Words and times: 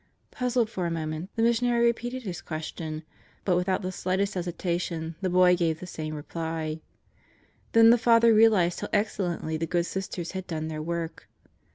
Puzzled 0.31 0.67
for 0.67 0.87
a 0.87 0.89
moment, 0.89 1.29
the 1.35 1.43
Missionary 1.43 1.85
repeated 1.85 2.23
his 2.23 2.41
question. 2.41 3.03
But 3.45 3.55
without 3.55 3.83
the 3.83 3.91
slightest 3.91 4.33
hesitation 4.33 5.13
the 5.21 5.29
boy 5.29 5.55
gave 5.55 5.79
the 5.79 5.85
same 5.85 6.15
reply. 6.15 6.81
Then 7.73 7.91
the 7.91 7.99
Father 7.99 8.33
realized 8.33 8.79
how 8.79 8.89
excellently 8.93 9.57
the 9.57 9.67
good 9.67 9.85
Sisters 9.85 10.31
had 10.31 10.47
done 10.47 10.69
their 10.69 10.81
work. 10.81 11.29